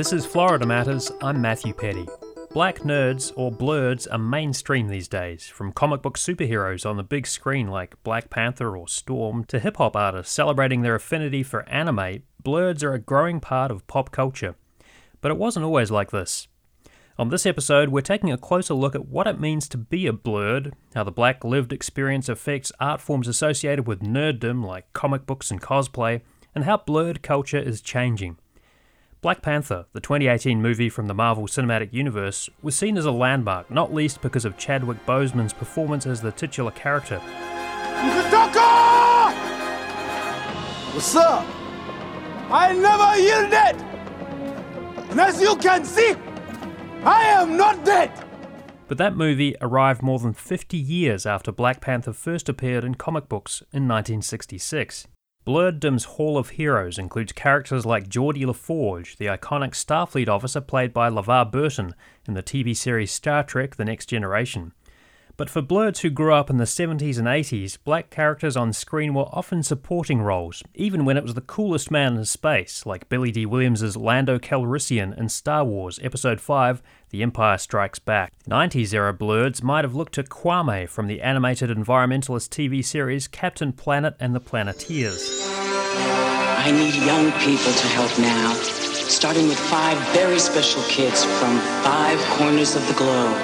[0.00, 1.12] This is Florida Matters.
[1.20, 2.08] I'm Matthew Petty.
[2.52, 7.26] Black nerds, or blerds, are mainstream these days, from comic book superheroes on the big
[7.26, 12.22] screen like Black Panther or Storm to hip hop artists celebrating their affinity for anime.
[12.42, 14.54] Blerds are a growing part of pop culture.
[15.20, 16.48] But it wasn't always like this.
[17.18, 20.14] On this episode, we're taking a closer look at what it means to be a
[20.14, 25.50] blerd, how the black lived experience affects art forms associated with nerddom like comic books
[25.50, 26.22] and cosplay,
[26.54, 28.38] and how blerd culture is changing.
[29.22, 33.70] Black Panther, the 2018 movie from the Marvel Cinematic Universe, was seen as a landmark,
[33.70, 37.18] not least because of Chadwick Boseman's performance as the titular character.
[40.92, 41.44] What's up?
[42.50, 45.10] I never yielded!
[45.10, 46.14] And as you can see,
[47.04, 48.10] I am not dead!
[48.88, 53.28] But that movie arrived more than 50 years after Black Panther first appeared in comic
[53.28, 55.08] books in 1966.
[55.46, 61.08] Blerddom's Hall of Heroes includes characters like Geordi LaForge, the iconic Starfleet officer played by
[61.08, 61.94] LeVar Burton
[62.28, 64.72] in the TV series Star Trek The Next Generation.
[65.38, 69.14] But for blerds who grew up in the 70s and 80s, black characters on screen
[69.14, 73.30] were often supporting roles, even when it was the coolest man in space, like Billy
[73.30, 78.32] Dee Williams' Lando Calrissian in Star Wars Episode 5 The Empire Strikes Back.
[78.48, 83.72] 90s era blerds might have looked to Kwame from the animated environmentalist TV series Captain
[83.72, 85.28] Planet and the Planeteers.
[85.42, 92.20] I need young people to help now, starting with five very special kids from five
[92.38, 93.36] corners of the globe.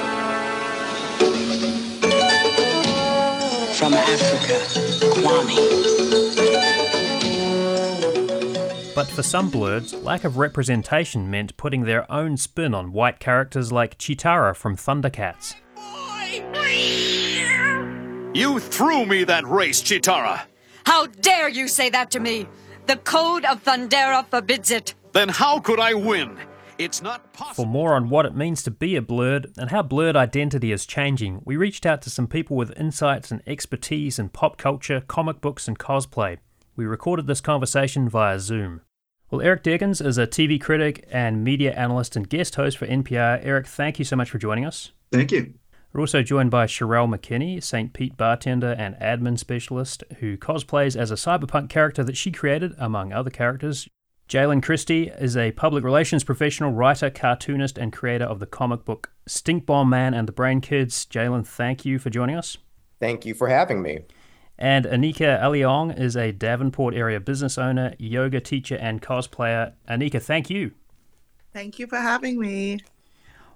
[3.75, 4.61] From Africa,
[5.11, 5.96] Kwame.
[8.97, 13.71] But for some blerds, lack of representation meant putting their own spin on white characters
[13.71, 15.55] like Cheetara from Thundercats.
[18.35, 20.41] You threw me that race, Cheetara!
[20.87, 22.49] How dare you say that to me?
[22.87, 24.95] The Code of Thundera forbids it.
[25.13, 26.39] Then how could I win?
[26.79, 27.65] It's not possible.
[27.65, 30.87] For more on what it means to be a blerd and how blerd identity is
[30.87, 35.43] changing, we reached out to some people with insights and expertise in pop culture, comic
[35.43, 36.39] books, and cosplay.
[36.77, 38.83] We recorded this conversation via Zoom.
[39.37, 43.39] Well, Eric Deggans is a TV critic and media analyst and guest host for NPR.
[43.45, 44.93] Eric, thank you so much for joining us.
[45.13, 45.53] Thank you.
[45.93, 47.93] We're also joined by Sherelle McKinney, St.
[47.93, 53.13] Pete bartender and admin specialist, who cosplays as a cyberpunk character that she created, among
[53.13, 53.87] other characters.
[54.27, 59.11] Jalen Christie is a public relations professional, writer, cartoonist, and creator of the comic book
[59.27, 61.05] Stink Bomb Man and the Brain Kids.
[61.05, 62.57] Jalen, thank you for joining us.
[63.01, 63.99] Thank you for having me.
[64.59, 69.73] And Anika Aleong is a Davenport area business owner, yoga teacher, and cosplayer.
[69.89, 70.73] Anika, thank you.
[71.53, 72.81] Thank you for having me.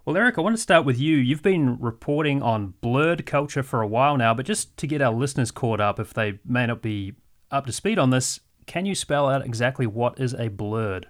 [0.05, 1.17] Well, Eric, I want to start with you.
[1.17, 5.13] You've been reporting on blerd culture for a while now, but just to get our
[5.13, 7.15] listeners caught up, if they may not be
[7.51, 11.05] up to speed on this, can you spell out exactly what is a blerd?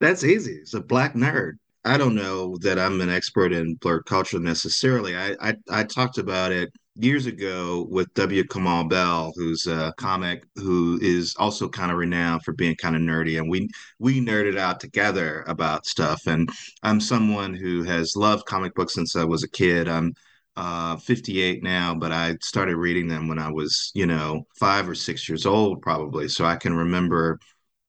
[0.00, 0.54] That's easy.
[0.54, 1.54] It's a black nerd.
[1.84, 5.16] I don't know that I'm an expert in blerd culture necessarily.
[5.16, 8.44] I, I, I talked about it years ago with W.
[8.44, 13.02] Kamau Bell, who's a comic who is also kind of renowned for being kind of
[13.02, 16.26] nerdy, and we we nerded out together about stuff.
[16.26, 16.48] And
[16.82, 19.88] I'm someone who has loved comic books since I was a kid.
[19.88, 20.14] I'm
[20.56, 24.94] uh, 58 now, but I started reading them when I was, you know, five or
[24.94, 26.28] six years old, probably.
[26.28, 27.38] So I can remember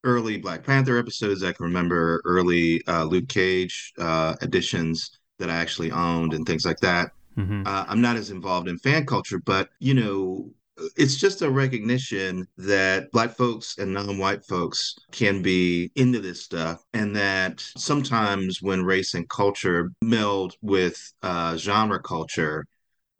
[0.04, 1.44] early Black Panther episodes.
[1.44, 6.66] I can remember early uh, Luke Cage uh, editions that I actually owned and things
[6.66, 7.12] like that.
[7.38, 7.64] Mm-hmm.
[7.66, 10.52] Uh, I'm not as involved in fan culture, but you know,
[10.96, 16.84] it's just a recognition that black folks and non-white folks can be into this stuff
[16.94, 22.66] and that sometimes when race and culture meld with uh, genre culture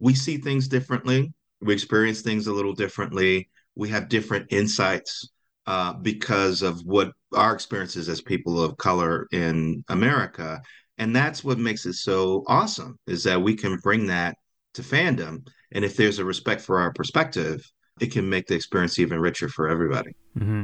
[0.00, 5.30] we see things differently we experience things a little differently we have different insights
[5.66, 10.60] uh, because of what our experiences as people of color in america
[10.98, 14.36] and that's what makes it so awesome is that we can bring that
[14.74, 15.44] to fandom
[15.74, 17.70] and if there's a respect for our perspective,
[18.00, 20.14] it can make the experience even richer for everybody.
[20.38, 20.62] Mm-hmm.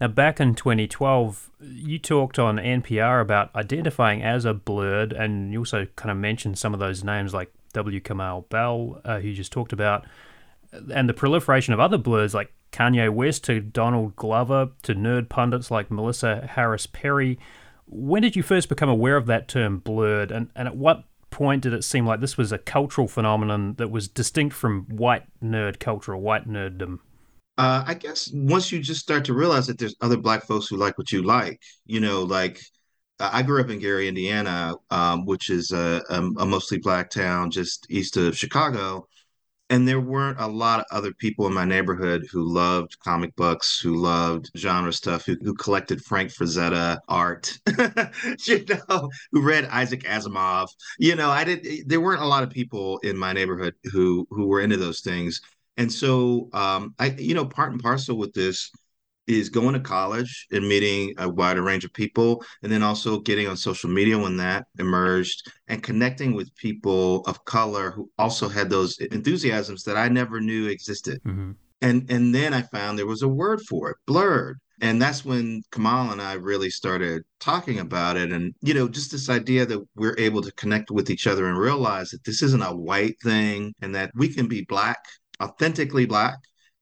[0.00, 5.60] Now, back in 2012, you talked on NPR about identifying as a blerd, and you
[5.60, 8.00] also kind of mentioned some of those names like W.
[8.00, 10.06] Kamau Bell, uh, who you just talked about,
[10.92, 15.70] and the proliferation of other blerds like Kanye West to Donald Glover to nerd pundits
[15.70, 17.38] like Melissa Harris Perry.
[17.86, 21.62] When did you first become aware of that term blerd, and, and at what point
[21.62, 25.78] did it seem like this was a cultural phenomenon that was distinct from white nerd
[25.78, 26.98] culture or white nerddom?
[27.58, 30.76] Uh, I guess once you just start to realize that there's other black folks who
[30.76, 32.60] like what you like, you know, like
[33.20, 37.50] I grew up in Gary, Indiana, um, which is a, a, a, mostly black town
[37.50, 39.06] just east of Chicago.
[39.72, 43.80] And there weren't a lot of other people in my neighborhood who loved comic books,
[43.80, 47.58] who loved genre stuff, who, who collected Frank Frazetta art,
[48.46, 50.68] you know, who read Isaac Asimov.
[50.98, 51.88] You know, I did.
[51.88, 55.40] There weren't a lot of people in my neighborhood who who were into those things.
[55.78, 58.70] And so, um, I, you know, part and parcel with this
[59.26, 63.46] is going to college and meeting a wider range of people and then also getting
[63.46, 68.68] on social media when that emerged and connecting with people of color who also had
[68.68, 71.20] those enthusiasms that I never knew existed.
[71.24, 71.52] Mm-hmm.
[71.82, 74.54] And and then I found there was a word for it, blerd.
[74.80, 78.32] And that's when Kamau and I really started talking about it.
[78.32, 81.56] And, you know, just this idea that we're able to connect with each other and
[81.56, 84.98] realize that this isn't a white thing and that we can be black,
[85.40, 86.36] authentically black,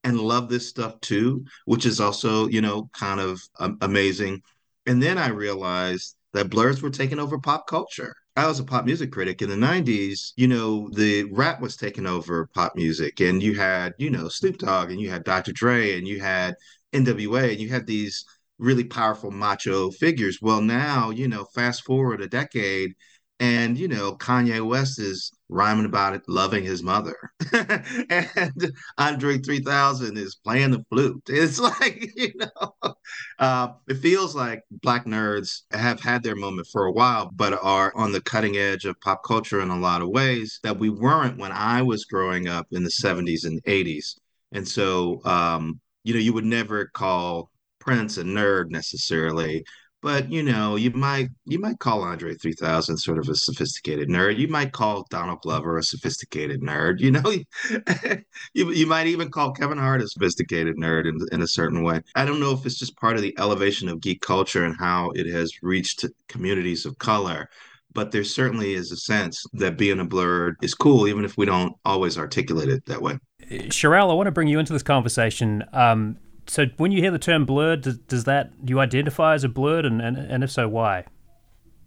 [0.04, 4.42] and love this stuff too, which is also, you know, kind of um, amazing.
[4.86, 8.14] And then I realized that blerds were taking over pop culture.
[8.36, 10.32] I was a pop music critic in the 90s.
[10.36, 14.58] You know, the rap was taking over pop music, and you had, you know, Snoop
[14.58, 15.52] Dogg, and you had Dr.
[15.52, 16.54] Dre, and you had
[16.92, 18.24] NWA, and you had these
[18.58, 20.38] really powerful macho figures.
[20.40, 22.94] Well, now, you know, fast forward a decade,
[23.40, 27.16] and, you know, Kanye West is rhyming about it, loving his mother.
[27.52, 31.22] and Andre 3000 is playing the flute.
[31.26, 32.94] It's like, you know,
[33.38, 37.96] uh, it feels like black nerds have had their moment for a while, but are
[37.96, 41.38] on the cutting edge of pop culture in a lot of ways that we weren't
[41.38, 44.16] when I was growing up in the 70s and 80s.
[44.52, 49.64] And so, um, you know, you would never call Prince a nerd necessarily,
[50.02, 54.38] but you know, you might you might call Andre 3000 sort of a sophisticated nerd.
[54.38, 57.00] You might call Donald Glover a sophisticated nerd.
[57.00, 58.20] You know,
[58.54, 62.00] you, you might even call Kevin Hart a sophisticated nerd in, in a certain way.
[62.14, 65.10] I don't know if it's just part of the elevation of geek culture and how
[65.14, 67.48] it has reached communities of color
[67.92, 71.44] but there certainly is a sense that being a blerd is cool, even if we
[71.44, 73.18] don't always articulate it that way.
[73.50, 75.64] Sherelle, I want to bring you into this conversation.
[75.72, 76.16] Um,
[76.50, 79.48] so when you hear the term blerd, does, does that do you identify as a
[79.48, 81.04] blerd, and, and and if so, why?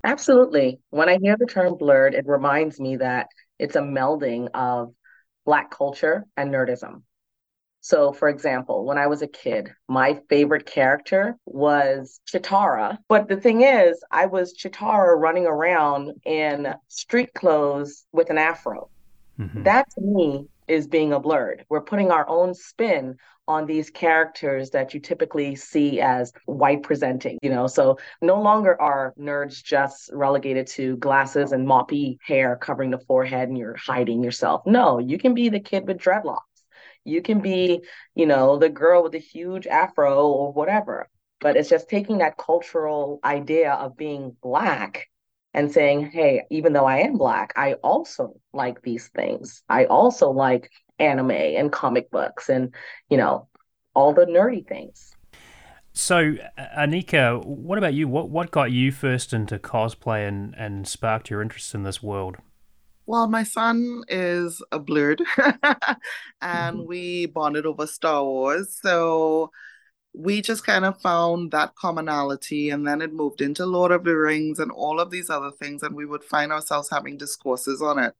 [0.05, 0.79] Absolutely.
[0.89, 3.27] When I hear the term blerd, it reminds me that
[3.59, 4.93] it's a melding of
[5.45, 7.01] Black culture and nerdism.
[7.81, 12.97] So, for example, when I was a kid, my favorite character was Cheetara.
[13.09, 18.89] But the thing is, I was Cheetara running around in street clothes with an afro.
[19.37, 19.63] Mm-hmm.
[19.63, 21.63] That to me is being a blerd.
[21.69, 23.17] We're putting our own spin
[23.47, 27.67] on these characters that you typically see as white presenting, you know.
[27.67, 33.49] So no longer are nerds just relegated to glasses and moppy hair covering the forehead
[33.49, 34.61] and you're hiding yourself.
[34.65, 36.39] No, you can be the kid with dreadlocks.
[37.03, 37.81] You can be,
[38.15, 41.09] you know, the girl with a huge afro or whatever.
[41.41, 45.07] But it's just taking that cultural idea of being black
[45.53, 49.63] and saying, hey, even though I am black, I also like these things.
[49.69, 52.73] I also like anime and comic books and,
[53.09, 53.47] you know,
[53.93, 55.15] all the nerdy things.
[55.93, 58.07] So, Anika, what about you?
[58.07, 62.37] What what got you first into cosplay and, and sparked your interest in this world?
[63.05, 65.21] Well, my son is a blerd,
[66.41, 66.87] and mm-hmm.
[66.87, 68.79] we bonded over Star Wars.
[68.81, 69.51] So
[70.13, 74.15] we just kind of found that commonality, and then it moved into Lord of the
[74.15, 77.99] Rings and all of these other things, and we would find ourselves having discourses on
[77.99, 78.13] it.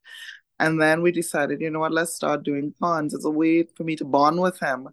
[0.59, 3.83] And then we decided, you know what, let's start doing cons as a way for
[3.83, 4.89] me to bond with him.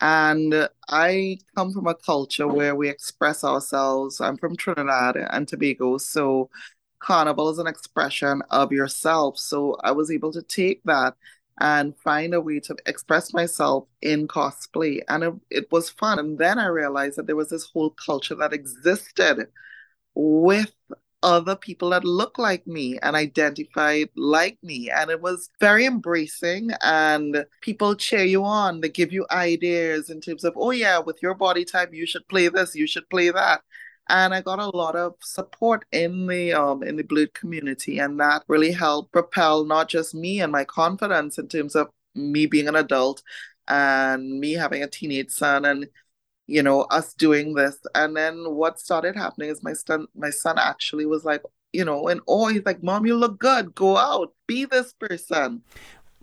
[0.00, 4.20] And I come from a culture where we express ourselves.
[4.20, 5.96] I'm from Trinidad and Tobago.
[5.98, 6.50] So
[6.98, 9.38] carnival is an expression of yourself.
[9.38, 11.14] So I was able to take that
[11.60, 15.00] and find a way to express myself in cosplay.
[15.08, 16.18] And it, it was fun.
[16.18, 19.48] And then I realized that there was this whole culture that existed
[20.14, 20.72] with
[21.22, 24.90] other people that look like me and identified like me.
[24.90, 26.70] And it was very embracing.
[26.82, 28.80] And people cheer you on.
[28.80, 32.28] They give you ideas in terms of, oh, yeah, with your body type, you should
[32.28, 33.62] play this, you should play that.
[34.08, 38.20] And I got a lot of support in the um in the blerd community, and
[38.20, 42.68] that really helped propel not just me and my confidence in terms of me being
[42.68, 43.22] an adult
[43.68, 45.88] and me having a teenage son and
[46.46, 47.78] you know, us doing this.
[47.94, 52.08] And then what started happening is my son, my son actually was like, you know,
[52.08, 53.74] and oh, he's like, Mom, you look good.
[53.74, 55.62] Go out, be this person.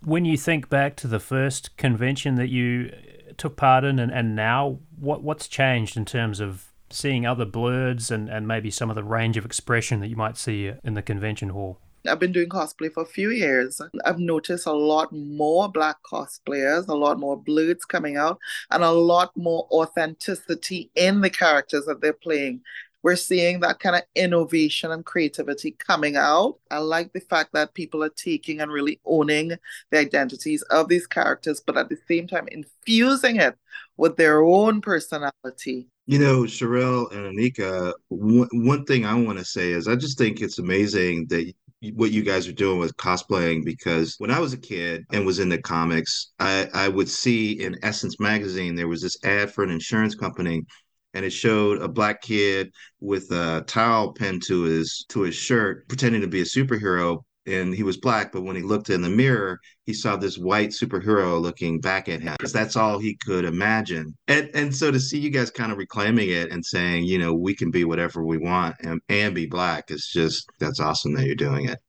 [0.04, 2.92] When you think back to the first convention that you
[3.38, 8.12] took part in and, and now, what what's changed in terms of seeing other blerds
[8.12, 11.02] and, and maybe some of the range of expression that you might see in the
[11.02, 11.80] convention hall?
[12.08, 13.82] I've been doing cosplay for a few years.
[14.04, 18.40] I've noticed a lot more black cosplayers, a lot more blerds coming out,
[18.72, 22.62] and a lot more authenticity in the characters that they're playing.
[23.04, 26.58] We're seeing that kind of innovation and creativity coming out.
[26.72, 29.58] I like the fact that people are taking and really owning
[29.92, 33.58] the identities of these characters, but at the same time infusing it
[33.98, 35.88] with their own personality.
[36.06, 40.18] You know, Sherelle and Anika, one, one thing I want to say is I just
[40.18, 41.52] think it's amazing that
[41.94, 45.40] what you guys are doing with cosplaying because when I was a kid and was
[45.40, 49.70] into comics, I, I would see in Essence magazine there was this ad for an
[49.70, 50.64] insurance company
[51.14, 55.88] and it showed a black kid with a towel pinned to his to his shirt
[55.88, 59.10] pretending to be a superhero and he was black but when he looked in the
[59.10, 63.46] mirror he saw this white superhero looking back at him because that's all he could
[63.46, 67.18] imagine and and so to see you guys kind of reclaiming it and saying you
[67.18, 71.14] know we can be whatever we want and, and be black is just that's awesome
[71.14, 71.80] that you're doing it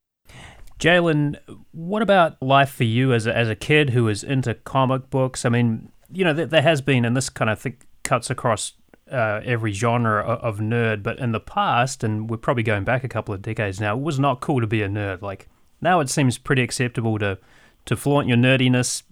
[0.81, 1.39] Jalen,
[1.71, 5.45] what about life for you as a, as a kid who is into comic books?
[5.45, 8.73] I mean, you know, there, there has been, and this kind of thing cuts across
[9.11, 13.09] uh, every genre of nerd, but in the past, and we're probably going back a
[13.09, 15.23] couple of decades now, it was not cool to be a nerd.
[15.23, 15.49] Like
[15.81, 17.39] now, it seems pretty acceptable to
[17.87, 19.03] to flaunt your nerdiness.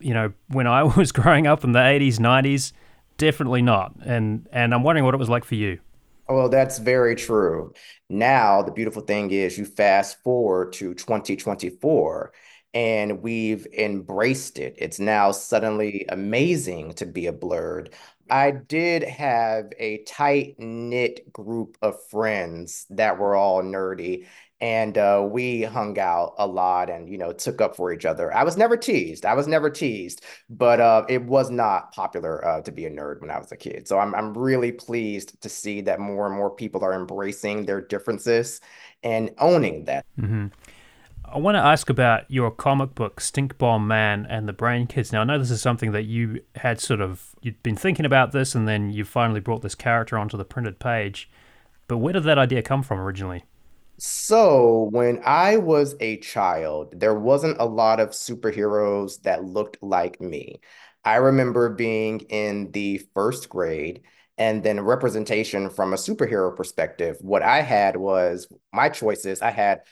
[0.00, 2.72] You know, when I was growing up in the '80s, '90s,
[3.18, 3.94] definitely not.
[4.04, 5.80] And and I'm wondering what it was like for you.
[6.28, 7.74] Well, that's very true.
[8.08, 12.32] Now, the beautiful thing is you fast forward to 2024
[12.74, 14.74] and we've embraced it.
[14.78, 17.92] It's now suddenly amazing to be a blerd.
[18.32, 24.26] I did have a tight knit group of friends that were all nerdy,
[24.58, 28.32] and uh, we hung out a lot and you know took up for each other.
[28.34, 29.26] I was never teased.
[29.26, 33.20] I was never teased, but uh, it was not popular uh, to be a nerd
[33.20, 33.86] when I was a kid.
[33.86, 37.82] So I'm I'm really pleased to see that more and more people are embracing their
[37.82, 38.62] differences
[39.02, 40.06] and owning that.
[40.18, 40.46] Mm-hmm.
[41.32, 45.12] I want to ask about your comic book, Stink Bomb Man and the Brain Kids.
[45.12, 48.32] Now, I know this is something that you had sort of, you'd been thinking about
[48.32, 51.30] this and then you finally brought this character onto the printed page.
[51.88, 53.44] But where did that idea come from originally?
[53.98, 60.20] So, when I was a child, there wasn't a lot of superheroes that looked like
[60.20, 60.60] me.
[61.04, 64.02] I remember being in the first grade
[64.38, 67.16] and then representation from a superhero perspective.
[67.20, 69.40] What I had was my choices.
[69.40, 69.82] I had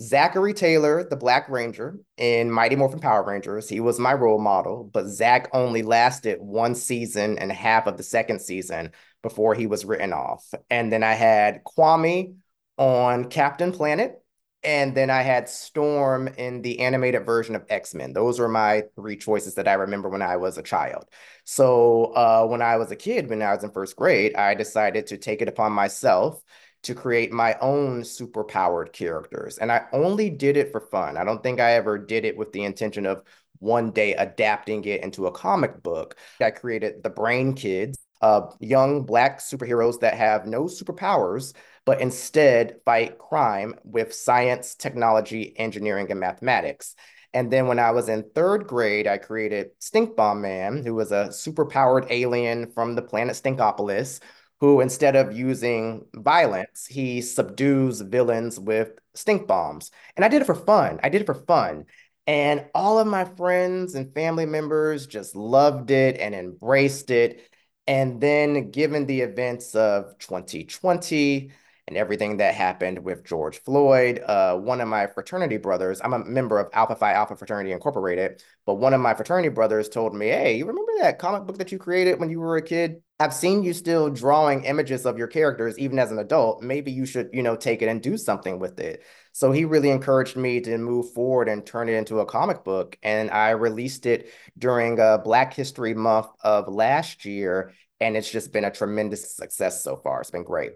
[0.00, 4.88] Zachary Taylor, the Black Ranger in Mighty Morphin Power Rangers, he was my role model,
[4.90, 8.92] but Zach only lasted one season and half of the second season
[9.22, 10.54] before he was written off.
[10.70, 12.36] And then I had Kwame
[12.78, 14.22] on Captain Planet,
[14.62, 18.14] and then I had Storm in the animated version of X Men.
[18.14, 21.04] Those were my three choices that I remember when I was a child.
[21.44, 25.08] So uh, when I was a kid, when I was in first grade, I decided
[25.08, 26.42] to take it upon myself
[26.82, 29.58] to create my own superpowered characters.
[29.58, 31.16] And I only did it for fun.
[31.16, 33.22] I don't think I ever did it with the intention of
[33.58, 36.16] one day adapting it into a comic book.
[36.40, 42.76] I created the Brain Kids, uh, young Black superheroes that have no superpowers, but instead
[42.84, 46.94] fight crime with science, technology, engineering, and mathematics.
[47.32, 51.12] And then when I was in third grade, I created Stink Bomb Man, who was
[51.12, 54.20] a superpowered alien from the planet Stinkopolis
[54.60, 59.90] who instead of using violence, he subdues villains with stink bombs.
[60.16, 61.00] And I did it for fun.
[61.02, 61.86] I did it for fun.
[62.26, 67.48] And all of my friends and family members just loved it and embraced it.
[67.86, 71.50] And then, given the events of 2020,
[71.90, 74.20] and everything that happened with George Floyd.
[74.24, 78.44] Uh, one of my fraternity brothers, I'm a member of Alpha Phi Alpha Fraternity Incorporated,
[78.64, 81.72] but one of my fraternity brothers told me, Hey, you remember that comic book that
[81.72, 83.02] you created when you were a kid?
[83.20, 86.62] I've seen you still drawing images of your characters even as an adult.
[86.62, 89.04] Maybe you should, you know, take it and do something with it.
[89.32, 92.98] So he really encouraged me to move forward and turn it into a comic book.
[93.02, 97.72] And I released it during uh, Black History Month of last year.
[98.00, 100.22] And it's just been a tremendous success so far.
[100.22, 100.72] It's been great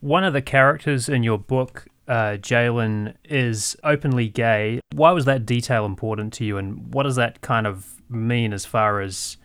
[0.00, 4.80] one of the characters in your book, uh, Jalen, is openly gay.
[4.92, 8.64] Why was that detail important to you, and what does that kind of mean as
[8.64, 9.36] far as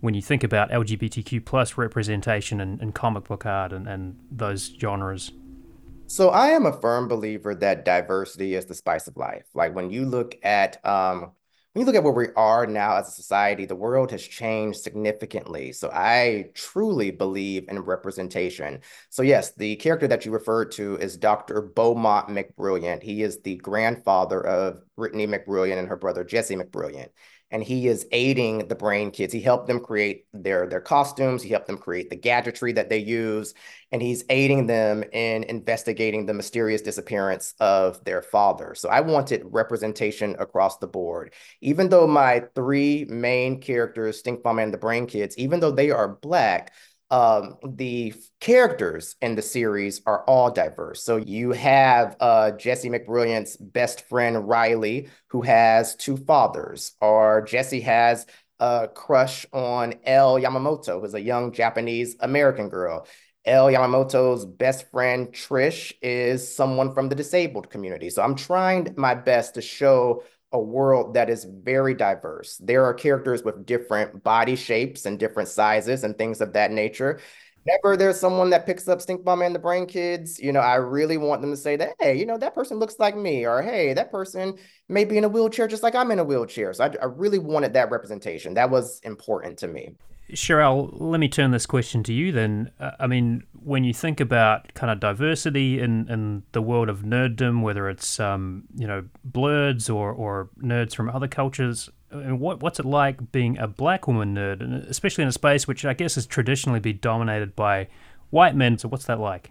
[0.00, 4.72] when you think about LGBTQ plus representation and, in comic book art and, and those
[4.80, 5.32] genres?
[6.06, 9.44] So I am a firm believer that diversity is the spice of life.
[9.54, 11.32] Like when you look at um,
[11.72, 14.80] when you look at where we are now as a society, the world has changed
[14.80, 15.70] significantly.
[15.70, 18.80] So I truly believe in representation.
[19.08, 21.62] So yes, the character that you referred to is Dr.
[21.62, 23.04] Beaumont McBrilliant.
[23.04, 27.10] He is the grandfather of Brittany McBrilliant and her brother Jesse McBrilliant.
[27.50, 29.32] And he is aiding the brain kids.
[29.32, 31.42] He helped them create their their costumes.
[31.42, 33.54] He helped them create the gadgetry that they use,
[33.92, 38.74] and he's aiding them in investigating the mysterious disappearance of their father.
[38.74, 41.32] So I wanted representation across the board.
[41.60, 45.90] Even though my three main characters, Stink Bomb and the Brain Kids, even though they
[45.90, 46.72] are black,
[47.10, 51.02] um, the characters in the series are all diverse.
[51.02, 57.80] So you have uh, Jessie McBrilliant's best friend Riley, who has two fathers, or Jesse
[57.80, 58.26] has
[58.60, 63.06] a crush on Elle Yamamoto, who's a young Japanese American girl.
[63.44, 68.10] Elle Yamamoto's best friend Trish is someone from the disabled community.
[68.10, 72.56] So I'm trying my best to show a world that is very diverse.
[72.58, 77.20] There are characters with different body shapes and different sizes and things of that nature.
[77.64, 80.76] Whenever there's someone that picks up Stink Bomb and the Brain Kids, you know, I
[80.76, 83.60] really want them to say that, hey, you know, that person looks like me, or
[83.62, 84.54] hey, that person
[84.88, 86.72] may be in a wheelchair just like I'm in a wheelchair.
[86.72, 88.54] So I, I really wanted that representation.
[88.54, 89.94] That was important to me.
[90.32, 92.70] Sherelle, let me turn this question to you then.
[92.78, 97.00] Uh, I mean, when you think about kind of diversity in, in the world of
[97.00, 102.62] nerddom, whether it's um, you know blerds or, or nerds from other cultures, and what
[102.62, 105.94] what's it like being a black woman nerd, and especially in a space which I
[105.94, 107.88] guess has traditionally been dominated by
[108.30, 108.78] white men?
[108.78, 109.50] So what's that like?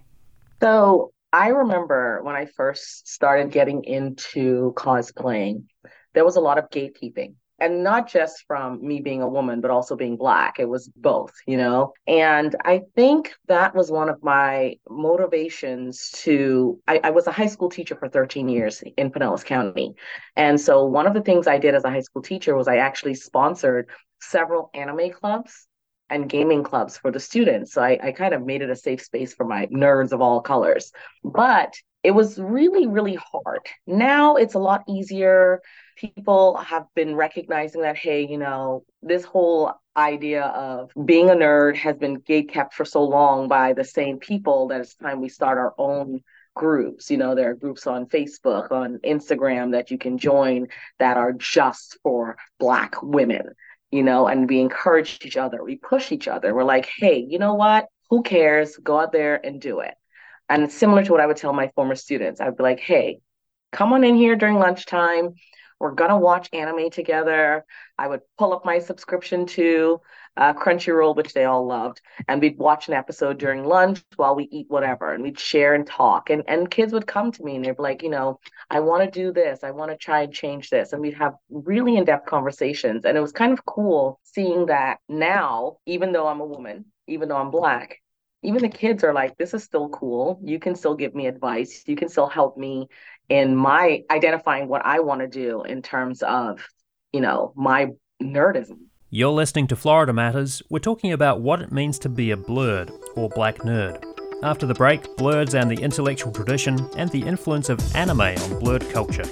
[0.61, 5.65] So I remember when I first started getting into cosplaying,
[6.13, 9.71] there was a lot of gatekeeping and not just from me being a woman but
[9.71, 10.59] also being black.
[10.59, 11.93] It was both you know?
[12.07, 17.47] And i think that was one of my motivations to I, I, was a high
[17.47, 19.95] school teacher for 13 years in pinellas county.
[20.35, 22.77] And so one of the things i did as a high school teacher was i
[22.77, 23.89] actually sponsored
[24.21, 25.67] several anime clubs
[26.09, 27.73] and gaming clubs for the students.
[27.73, 30.41] So I, I kind of made it a safe space for my nerds of all
[30.41, 30.91] colors.
[31.23, 35.61] But it was really really hard now it's a lot easier
[35.99, 41.75] people have been recognizing that, hey, you know, this whole idea of being a nerd
[41.75, 45.27] has been gate kept for so long by the same people that it's time we
[45.29, 46.21] start our own
[46.55, 47.11] groups.
[47.11, 50.67] You know, there are groups on Facebook, on Instagram that you can join
[50.99, 53.49] that are just for Black women,
[53.91, 56.53] you know, and we encourage each other, we push each other.
[56.55, 57.87] We're like, hey, you know what?
[58.09, 58.77] Who cares?
[58.77, 59.95] Go out there and do it.
[60.49, 62.41] And it's similar to what I would tell my former students.
[62.41, 63.19] I'd be like, hey,
[63.71, 65.35] come on in here during lunchtime
[65.79, 67.65] we're gonna watch anime together.
[67.97, 70.01] I would pull up my subscription to
[70.37, 74.47] uh, Crunchyroll, which they all loved, and we'd watch an episode during lunch while we
[74.51, 76.29] eat whatever, and we'd share and talk.
[76.29, 79.03] And and kids would come to me and they'd be like, you know, I want
[79.05, 82.05] to do this, I want to try and change this, and we'd have really in
[82.05, 83.05] depth conversations.
[83.05, 87.29] And it was kind of cool seeing that now, even though I'm a woman, even
[87.29, 87.99] though I'm black,
[88.41, 90.39] even the kids are like, this is still cool.
[90.43, 91.83] You can still give me advice.
[91.85, 92.87] You can still help me
[93.27, 96.65] in my identifying what I want to do in terms of,
[97.11, 97.89] you know, my
[98.21, 98.77] nerdism.
[99.09, 100.61] You're listening to Florida Matters.
[100.69, 104.03] We're talking about what it means to be a blerd or black nerd.
[104.43, 108.89] After the break, blerds and the intellectual tradition and the influence of anime on blerd
[108.91, 109.25] culture.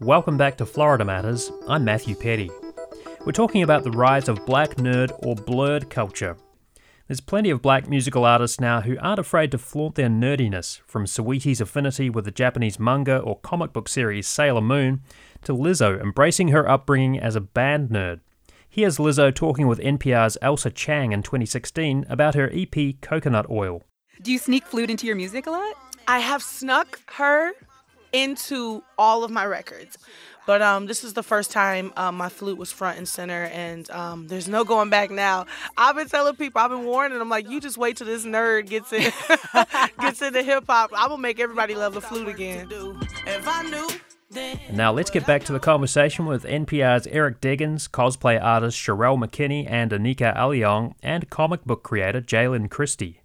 [0.00, 1.50] Welcome back to Florida Matters.
[1.66, 2.50] I'm Matthew Petty.
[3.24, 6.36] We're talking about the rise of black nerd or blerd culture.
[7.08, 11.06] There's plenty of black musical artists now who aren't afraid to flaunt their nerdiness, from
[11.06, 15.00] Saweetie's affinity with the Japanese manga or comic book series Sailor Moon,
[15.44, 18.20] to Lizzo embracing her upbringing as a band nerd.
[18.68, 23.82] Here's Lizzo talking with NPR's Ailsa Chang in 2016 about her EP Coconut Oil.
[24.20, 25.74] Do you sneak flute into your music a lot?
[26.06, 27.52] I have snuck her
[28.16, 29.98] into all of my records.
[30.46, 33.90] But um, this is the first time um, my flute was front and center, and
[33.90, 35.46] um, there's no going back now.
[35.76, 38.68] I've been telling people, I've been warning them, like, you just wait till this nerd
[38.68, 39.12] gets in,
[40.00, 40.92] gets into hip hop.
[40.96, 42.68] I will make everybody love the flute again.
[44.72, 49.68] Now let's get back to the conversation with NPR's Eric Deggans, cosplay artist Sherelle McKinney
[49.68, 53.20] and Anika Aleong, and comic book creator Jalen Christie.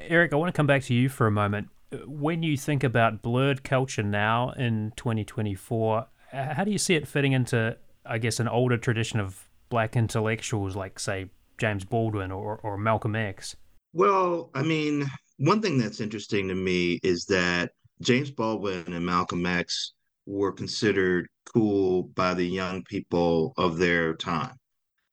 [0.00, 1.68] Eric, I want to come back to you for a moment
[2.06, 7.32] when you think about blerd culture now in 2024, how do you see it fitting
[7.32, 12.76] into, I guess, an older tradition of black intellectuals like, say, James Baldwin or, or
[12.76, 13.56] Malcolm X?
[13.92, 15.06] Well, I mean,
[15.38, 19.94] one thing that's interesting to me is that James Baldwin and Malcolm X
[20.26, 24.56] were considered cool by the young people of their time.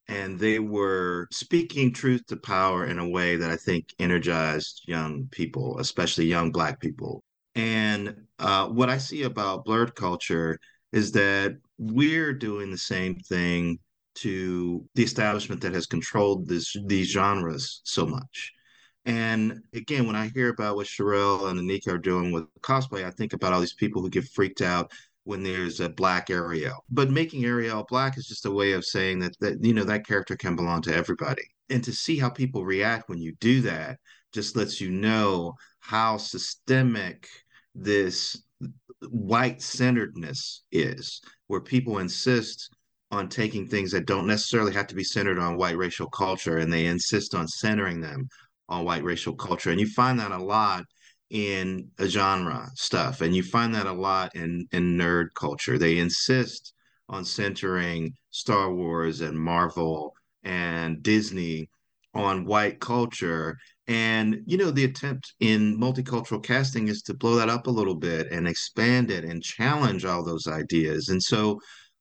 [0.07, 5.27] And they were speaking truth to power in a way that I think energized young
[5.31, 7.23] people, especially young Black people.
[7.55, 10.59] And uh, what I see about blerd culture
[10.91, 13.79] is that we're doing the same thing
[14.15, 18.53] to the establishment that has controlled this these genres so much.
[19.05, 23.11] And again, when I hear about what Cherrelle and Anika are doing with cosplay, I
[23.11, 24.91] think about all these people who get freaked out
[25.25, 26.83] when there's a black Ariel.
[26.89, 30.07] But making Ariel black is just a way of saying that that you know that
[30.07, 31.43] character can belong to everybody.
[31.69, 33.97] And to see how people react when you do that
[34.33, 37.27] just lets you know how systemic
[37.73, 38.41] this
[39.09, 42.69] white centeredness is, where people insist
[43.11, 46.71] on taking things that don't necessarily have to be centered on white racial culture and
[46.71, 48.27] they insist on centering them
[48.69, 49.71] on white racial culture.
[49.71, 50.85] And you find that a lot
[51.29, 55.77] in a genre stuff, and you find that a lot in, in nerd culture.
[55.77, 56.73] They insist
[57.09, 61.69] on centering Star Wars and Marvel and Disney
[62.13, 63.57] on white culture.
[63.87, 67.95] And, you know, the attempt in multicultural casting is to blow that up a little
[67.95, 71.09] bit and expand it and challenge all those ideas.
[71.09, 71.59] And so,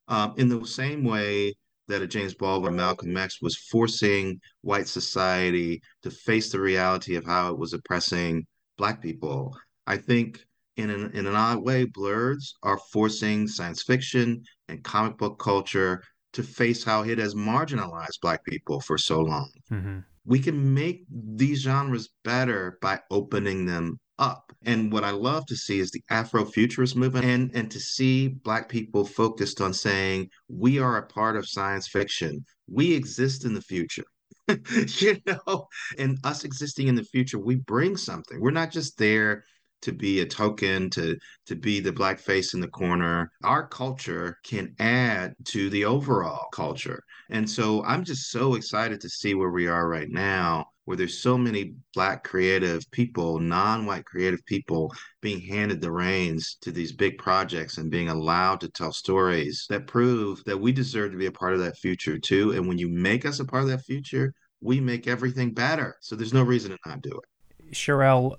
[0.09, 1.55] um, in the same way
[1.89, 7.25] that a James Baldwin, Malcolm X was forcing white society to face the reality of
[7.27, 9.57] how it was oppressing Black people.
[9.87, 10.45] I think
[10.77, 16.03] in an, in an odd way, blerds are forcing science fiction and comic book culture
[16.33, 19.51] to face how it has marginalized Black people for so long.
[19.71, 19.99] Mm-hmm.
[20.27, 24.53] We can make these genres better by opening them up.
[24.65, 28.69] And what I love to see is the Afrofuturist movement and, and to see Black
[28.69, 32.45] people focused on saying, we are a part of science fiction.
[32.69, 34.05] We exist in the future.
[34.99, 38.41] you know, and us existing in the future, we bring something.
[38.41, 39.45] We're not just there
[39.83, 43.31] to be a token, to to be the black face in the corner.
[43.43, 47.03] Our culture can add to the overall culture.
[47.31, 51.19] And so I'm just so excited to see where we are right now where there's
[51.19, 57.17] so many black creative people, non-white creative people being handed the reins to these big
[57.19, 61.33] projects and being allowed to tell stories that prove that we deserve to be a
[61.33, 62.53] part of that future too.
[62.53, 65.97] And when you make us a part of that future, we make everything better.
[66.01, 67.75] So there's no reason to not do it.
[67.75, 68.37] Cherrelle,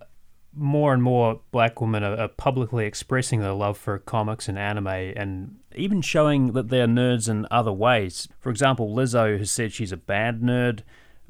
[0.53, 5.57] more and more black women are, publicly expressing their love for comics and anime and
[5.75, 8.27] even showing that they're nerds in other ways.
[8.39, 10.81] For example, Lizzo has said she's a bad nerd.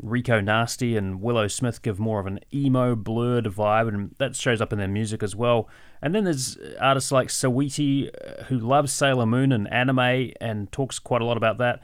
[0.01, 4.62] Rico Nasty and Willow Smith give more of an emo, blerd vibe, and that shows
[4.62, 5.69] up in their music as well.
[6.01, 10.99] And then there's artists like Saweetie, uh, who loves Sailor Moon and anime and talks
[10.99, 11.81] quite a lot about that.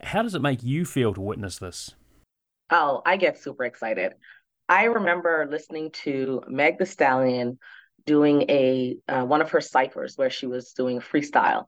[0.00, 1.94] How does it make you feel to witness this?
[2.70, 4.14] Oh, I get super excited.
[4.68, 7.58] I remember listening to Meg the Stallion
[8.06, 11.66] doing a uh, one of her ciphers where she was doing freestyle.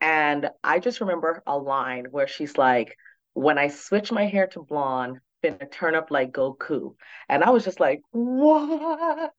[0.00, 2.96] And I just remember a line where she's like,
[3.34, 6.94] when I switch my hair to blonde, finna turn up like Goku.
[7.28, 9.32] And I was just like, what?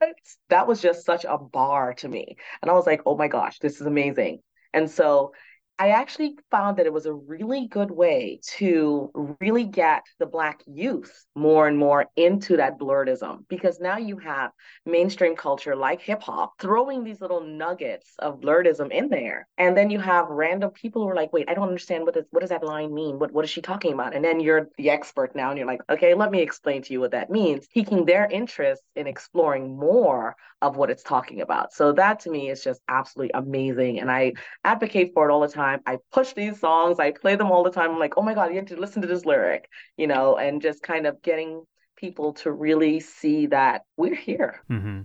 [0.49, 2.37] That was just such a bar to me.
[2.61, 4.41] And I was like, oh my gosh, this is amazing.
[4.73, 5.33] And so
[5.81, 10.59] I actually found that it was a really good way to really get the Black
[10.67, 14.51] youth more and more into that blerdism because now you have
[14.85, 19.47] mainstream culture like hip hop throwing these little nuggets of blerdism in there.
[19.57, 22.49] And then you have random people who are like, wait, I don't understand what does
[22.49, 23.17] that line mean?
[23.17, 24.13] What, what is she talking about?
[24.13, 26.99] And then you're the expert now and you're like, okay, let me explain to you
[26.99, 31.71] what that means, piquing their interest in exploring more of what it's talking about.
[31.71, 33.99] So that to me is just absolutely amazing.
[34.01, 34.33] And I
[34.65, 35.68] advocate for it all the time.
[35.85, 37.91] I push these songs, I play them all the time.
[37.91, 40.61] I'm like, oh my God, you have to listen to this lyric, you know, and
[40.61, 41.63] just kind of getting
[41.95, 44.61] people to really see that we're here.
[44.69, 45.01] Mm-hmm.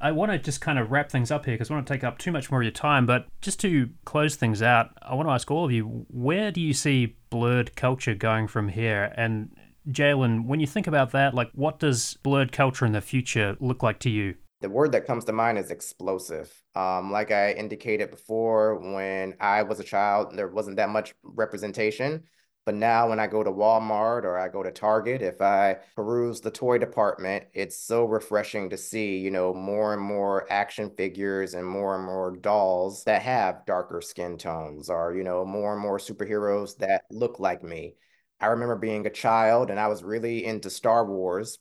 [0.00, 2.04] I want to just kind of wrap things up here because I want to take
[2.04, 3.06] up too much more of your time.
[3.06, 6.60] But just to close things out, I want to ask all of you where do
[6.60, 9.12] you see blerd culture going from here?
[9.16, 9.56] And
[9.88, 13.82] Jalen, when you think about that, like what does blerd culture in the future look
[13.82, 14.34] like to you?
[14.64, 16.63] the word that comes to mind is explosive.
[16.74, 22.24] Um, like I indicated before, when I was a child, there wasn't that much representation.
[22.66, 26.40] But now, when I go to Walmart or I go to Target, if I peruse
[26.40, 31.52] the toy department, it's so refreshing to see, you know, more and more action figures
[31.52, 35.82] and more and more dolls that have darker skin tones, or, you know, more and
[35.82, 37.96] more superheroes that look like me.
[38.40, 41.58] I remember being a child and I was really into Star Wars.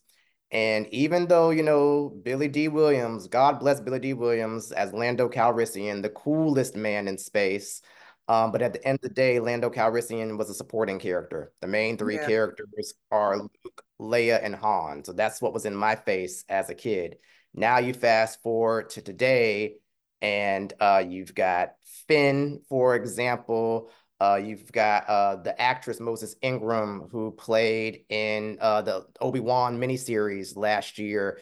[0.53, 5.27] And even though, you know, Billy Dee Williams, God bless Billy Dee Williams as Lando
[5.29, 7.81] Calrissian, the coolest man in space.
[8.27, 11.51] Um, but at the end of the day, Lando Calrissian was a supporting character.
[11.61, 12.27] The main three yeah.
[12.27, 15.03] characters are Luke, Leia, and Han.
[15.03, 17.17] So that's what was in my face as a kid.
[17.53, 19.77] Now you fast forward to today,
[20.21, 21.73] And uh, you've got
[22.07, 23.91] Finn, for example.
[24.23, 29.77] Uh, you've got uh, the actress Moses Ingram, who played in uh, the Obi Wan
[29.77, 31.41] miniseries last year.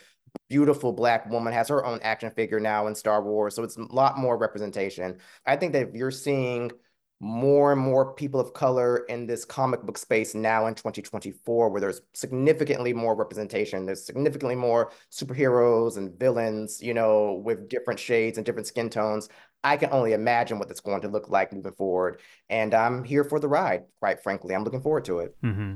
[0.49, 3.83] Beautiful black woman has her own action figure now in Star Wars, so it's a
[3.83, 5.19] lot more representation.
[5.45, 6.71] I think that you're seeing
[7.19, 11.79] more and more people of color in this comic book space now in 2024, where
[11.79, 13.85] there's significantly more representation.
[13.85, 19.29] There's significantly more superheroes and villains, you know, with different shades and different skin tones.
[19.63, 22.19] I can only imagine what it's going to look like moving forward.
[22.49, 24.55] And I'm here for the ride, quite frankly.
[24.55, 25.35] I'm looking forward to it.
[25.43, 25.75] Mm-hmm.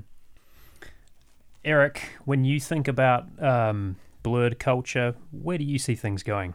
[1.64, 6.54] Eric, when you think about um, blerd culture, where do you see things going?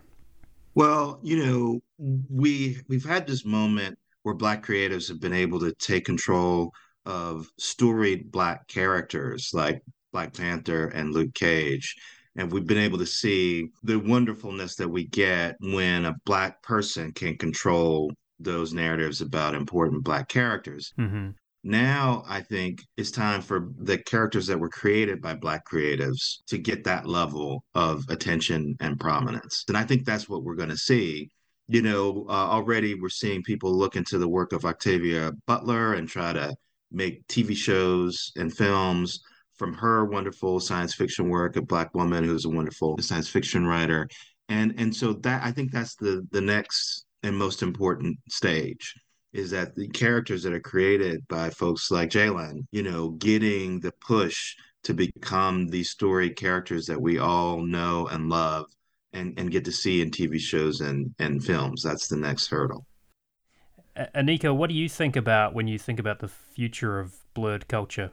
[0.74, 1.80] Well, you know,
[2.30, 6.72] we we've had this moment where black creatives have been able to take control
[7.06, 11.96] of storied black characters like Black Panther and Luke Cage.
[12.36, 17.12] And we've been able to see the wonderfulness that we get when a black person
[17.12, 20.92] can control those narratives about important black characters.
[20.98, 21.30] Mm-hmm.
[21.62, 26.56] Now, I think it's time for the characters that were created by Black creatives to
[26.56, 29.66] get that level of attention and prominence.
[29.68, 31.28] And I think that's what we're going to see
[31.70, 36.08] you know, uh, already we're seeing people look into the work of Octavia Butler and
[36.08, 36.52] try to
[36.90, 39.20] make TV shows and films
[39.60, 44.08] from her wonderful science fiction work, a black woman who's a wonderful science fiction writer.
[44.48, 48.94] And and so that I think that's the the next and most important stage
[49.34, 53.92] is that the characters that are created by folks like Jalen, you know, getting the
[54.00, 58.64] push to become these story characters that we all know and love
[59.12, 61.82] and, and get to see in TV shows and, and films.
[61.82, 62.86] That's the next hurdle.
[64.14, 68.10] Anika, what do you think about when you think about the future of blerd culture?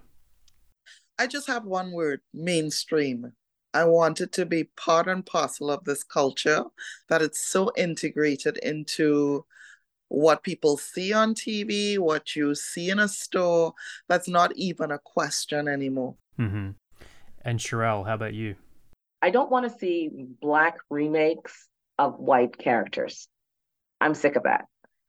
[1.20, 3.34] I just have one word mainstream.
[3.74, 6.64] I want it to be part and parcel of this culture,
[7.10, 9.46] that it's so integrated into
[10.10, 13.74] what people see on TV, what you see in a store.
[14.08, 16.16] That's not even a question anymore.
[16.40, 16.72] Mm-hmm.
[17.42, 18.56] And Sherelle, how about you?
[19.22, 20.10] I don't want to see
[20.42, 23.28] black remakes of white characters.
[24.00, 24.66] I'm sick of that.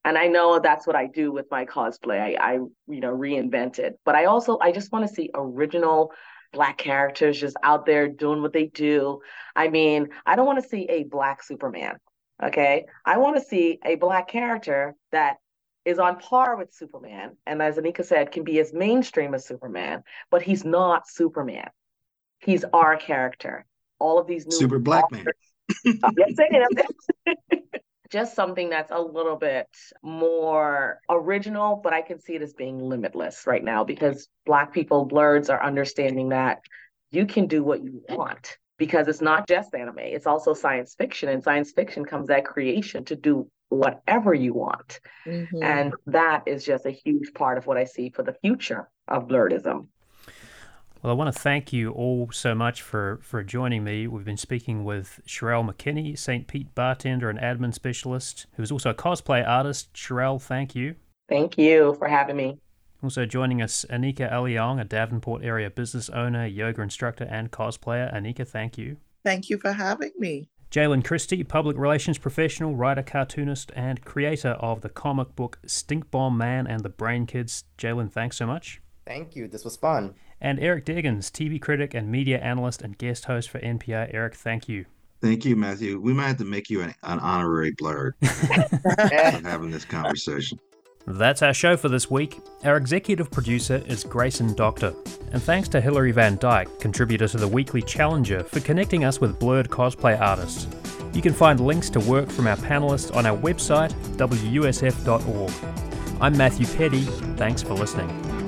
[0.08, 2.18] And I know that's what I do with my cosplay.
[2.18, 4.00] I, I you know, reinvent it.
[4.06, 6.12] But I also I just want to see original
[6.50, 9.20] black characters just out there doing what they do.
[9.54, 11.96] I mean, I don't want to see a black Superman.
[12.42, 12.86] Okay.
[13.04, 15.36] I want to see a black character that
[15.84, 17.36] is on par with Superman.
[17.46, 21.68] And as Anika said, can be as mainstream as Superman, but he's not Superman.
[22.38, 23.66] He's our character
[23.98, 25.26] all of these new super black man.
[28.10, 29.68] Just something that's a little bit
[30.02, 35.06] more original, but I can see it as being limitless right now because Black people,
[35.06, 36.60] blerds are understanding that
[37.10, 41.28] you can do what you want because it's not just anime, it's also science fiction.
[41.28, 45.00] And science fiction comes at creation to do whatever you want.
[45.26, 45.62] Mm-hmm.
[45.62, 49.28] And that is just a huge part of what I see for the future of
[49.28, 49.88] blerdism.
[51.00, 54.08] Well, I want to thank you all so much for, for joining me.
[54.08, 56.48] We've been speaking with Sherelle McKinney, St.
[56.48, 59.94] Pete bartender and admin specialist, who is also a cosplay artist.
[59.94, 60.96] Sherelle, thank you.
[61.28, 62.58] Thank you for having me.
[63.00, 68.12] Also joining us, Anika Aleong, a Davenport area business owner, yoga instructor, and cosplayer.
[68.12, 68.96] Anika, thank you.
[69.24, 70.48] Thank you for having me.
[70.72, 76.36] Jalen Christie, public relations professional, writer, cartoonist, and creator of the comic book Stink Bomb
[76.36, 77.62] Man and the Brain Kids.
[77.78, 78.82] Jalen, thanks so much.
[79.06, 79.46] Thank you.
[79.46, 83.58] This was fun and Eric Deggans, TV critic and media analyst and guest host for
[83.60, 84.12] NPR.
[84.12, 84.86] Eric, thank you.
[85.20, 85.98] Thank you, Matthew.
[86.00, 90.60] We might have to make you an, an honorary for having this conversation.
[91.06, 92.38] That's our show for this week.
[92.64, 94.94] Our executive producer is Grayson Doctor.
[95.32, 99.40] And thanks to Hilary Van Dyke, contributor to the Weekly Challenger, for connecting us with
[99.40, 100.68] blerd cosplay artists.
[101.14, 105.52] You can find links to work from our panelists on our website, wusf.org.
[106.20, 107.02] I'm Matthew Petty.
[107.36, 108.47] Thanks for listening.